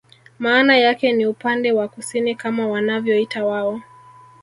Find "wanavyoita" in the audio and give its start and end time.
2.67-3.45